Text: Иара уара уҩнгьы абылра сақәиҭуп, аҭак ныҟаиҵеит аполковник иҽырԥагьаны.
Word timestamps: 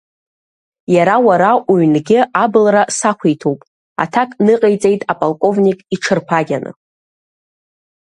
Иара 0.95 1.15
уара 1.27 1.51
уҩнгьы 1.71 2.19
абылра 2.43 2.83
сақәиҭуп, 2.97 3.59
аҭак 4.03 4.29
ныҟаиҵеит 4.45 5.01
аполковник 5.11 5.79
иҽырԥагьаны. 5.93 6.71